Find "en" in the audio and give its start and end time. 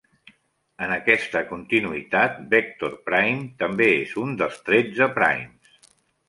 0.85-0.93